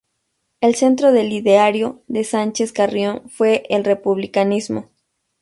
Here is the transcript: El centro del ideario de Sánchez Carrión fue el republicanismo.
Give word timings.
El 0.61 0.73
centro 0.73 1.11
del 1.11 1.31
ideario 1.31 2.01
de 2.07 2.23
Sánchez 2.23 2.73
Carrión 2.73 3.29
fue 3.29 3.65
el 3.69 3.83
republicanismo. 3.83 4.89